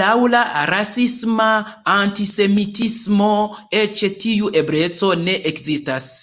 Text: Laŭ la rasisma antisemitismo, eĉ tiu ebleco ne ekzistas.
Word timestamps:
Laŭ 0.00 0.12
la 0.34 0.40
rasisma 0.70 1.50
antisemitismo, 1.98 3.30
eĉ 3.84 4.08
tiu 4.26 4.54
ebleco 4.66 5.16
ne 5.30 5.40
ekzistas. 5.56 6.14